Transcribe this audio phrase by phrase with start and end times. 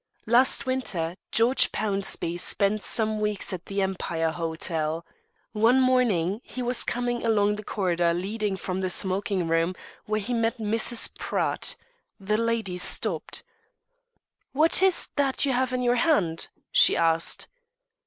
[0.25, 5.05] Last winter George Pownceby spent some weeks at the Empire Hotel.
[5.51, 9.75] One morning he was coming along the corridor leading from the smoking room
[10.05, 11.13] when he met Mrs.
[11.19, 11.75] Pratt.
[12.19, 13.43] The lady stopped.
[14.53, 17.47] "What is that you have in your hand?" she asked.